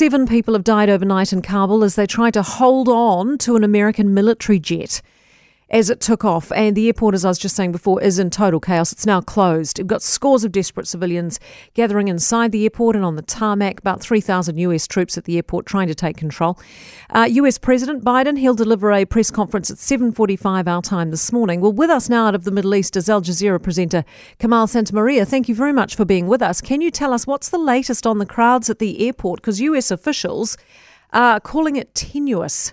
[0.00, 3.62] seven people have died overnight in Kabul as they tried to hold on to an
[3.62, 5.02] American military jet
[5.70, 6.50] as it took off.
[6.52, 8.92] And the airport, as I was just saying before, is in total chaos.
[8.92, 9.78] It's now closed.
[9.78, 11.38] We've got scores of desperate civilians
[11.74, 13.80] gathering inside the airport and on the tarmac.
[13.80, 16.58] About 3,000 US troops at the airport trying to take control.
[17.10, 21.60] Uh, US President Biden, he'll deliver a press conference at 7.45 our time this morning.
[21.60, 24.04] Well, with us now out of the Middle East is Al Jazeera presenter
[24.38, 25.26] Kamal Santamaria.
[25.26, 26.60] Thank you very much for being with us.
[26.60, 29.40] Can you tell us what's the latest on the crowds at the airport?
[29.40, 30.56] Because US officials
[31.12, 32.72] are calling it tenuous.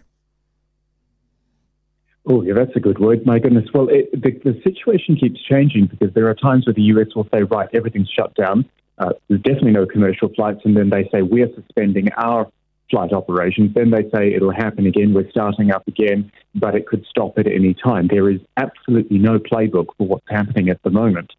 [2.29, 3.25] Oh, yeah, that's a good word.
[3.25, 3.69] My goodness.
[3.73, 7.27] Well, it, the, the situation keeps changing because there are times where the US will
[7.33, 8.65] say, right, everything's shut down.
[8.97, 10.59] Uh, there's definitely no commercial flights.
[10.65, 12.51] And then they say, we're suspending our
[12.89, 13.73] flight operations.
[13.73, 15.13] Then they say it'll happen again.
[15.13, 18.07] We're starting up again, but it could stop at any time.
[18.09, 21.31] There is absolutely no playbook for what's happening at the moment.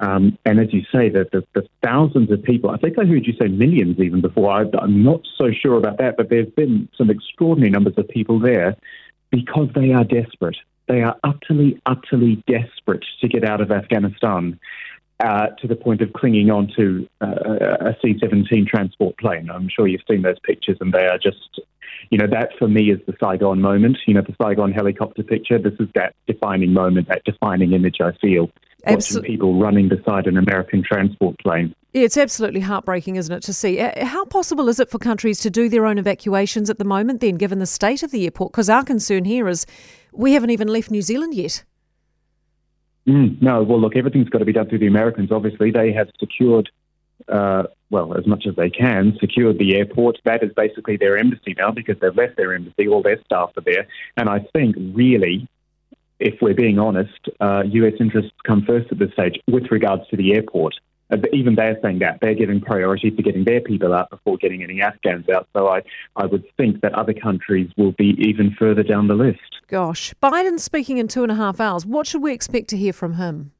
[0.00, 3.24] Um, and as you say, the, the, the, thousands of people, I think I heard
[3.24, 4.50] you say millions even before.
[4.50, 8.40] I, I'm not so sure about that, but there's been some extraordinary numbers of people
[8.40, 8.76] there
[9.32, 10.58] because they are desperate.
[10.86, 14.60] They are utterly, utterly desperate to get out of Afghanistan
[15.20, 19.50] uh, to the point of clinging on to uh, a C 17 transport plane.
[19.50, 21.60] I'm sure you've seen those pictures, and they are just,
[22.10, 23.98] you know, that for me is the Saigon moment.
[24.06, 25.58] You know, the Saigon helicopter picture.
[25.58, 28.50] This is that defining moment, that defining image I feel.
[28.86, 31.74] Watching people running beside an American transport plane.
[31.92, 33.76] Yeah, it's absolutely heartbreaking, isn't it, to see?
[33.76, 37.36] How possible is it for countries to do their own evacuations at the moment, then,
[37.36, 38.52] given the state of the airport?
[38.52, 39.66] Because our concern here is
[40.12, 41.64] we haven't even left New Zealand yet.
[43.06, 45.30] Mm, no, well, look, everything's got to be done through the Americans.
[45.30, 46.70] Obviously, they have secured,
[47.28, 50.18] uh, well, as much as they can, secured the airport.
[50.24, 52.88] That is basically their embassy now because they've left their embassy.
[52.88, 53.86] All their staff are there.
[54.16, 55.48] And I think, really,
[56.22, 60.16] if we're being honest, uh, US interests come first at this stage with regards to
[60.16, 60.74] the airport.
[61.10, 64.62] Uh, even they're saying that they're giving priority to getting their people out before getting
[64.62, 65.46] any Afghans out.
[65.52, 65.82] So I,
[66.16, 69.40] I would think that other countries will be even further down the list.
[69.66, 71.84] Gosh, Biden speaking in two and a half hours.
[71.84, 73.52] What should we expect to hear from him?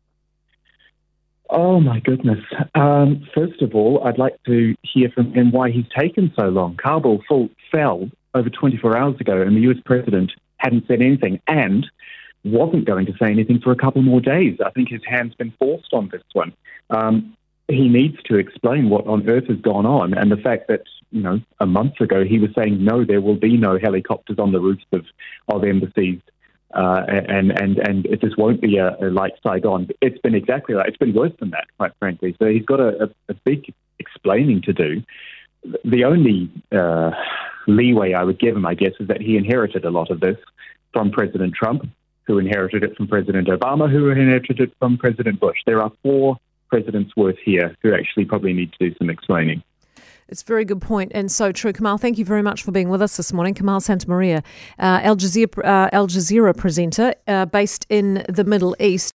[1.50, 2.38] Oh my goodness!
[2.74, 6.76] Um, first of all, I'd like to hear from him why he's taken so long.
[6.76, 9.76] Kabul full, fell over 24 hours ago, and the U.S.
[9.84, 11.86] president hadn't said anything, and
[12.44, 14.58] wasn't going to say anything for a couple more days.
[14.64, 16.52] I think his hand's been forced on this one.
[16.90, 17.36] Um,
[17.68, 21.22] he needs to explain what on earth has gone on and the fact that, you
[21.22, 24.60] know, a month ago he was saying, no, there will be no helicopters on the
[24.60, 25.06] roofs of,
[25.48, 26.20] of embassies.
[26.74, 29.90] Uh, and and and it just won't be a, a like Saigon.
[30.00, 32.34] It's been exactly like it's been worse than that, quite frankly.
[32.38, 35.02] So he's got a, a, a big explaining to do.
[35.84, 37.10] The only uh,
[37.66, 40.38] leeway I would give him, I guess, is that he inherited a lot of this
[40.94, 41.86] from President Trump,
[42.26, 45.58] who inherited it from President Obama, who inherited it from President Bush.
[45.66, 46.36] There are four
[46.68, 49.62] presidents worth here who actually probably need to do some explaining.
[50.32, 51.74] It's a very good point and so true.
[51.74, 53.52] Kamal, thank you very much for being with us this morning.
[53.52, 54.38] Kamal Santamaria,
[54.78, 59.10] uh, Al, Jazeera, uh, Al Jazeera presenter uh, based in the Middle East.